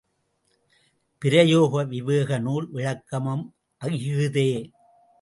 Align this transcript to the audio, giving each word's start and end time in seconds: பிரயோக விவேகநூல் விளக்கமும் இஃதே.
பிரயோக 1.21 1.83
விவேகநூல் 1.83 2.67
விளக்கமும் 2.71 3.45
இஃதே. 3.81 4.49